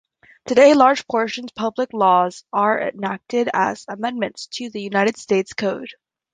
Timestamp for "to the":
4.53-4.81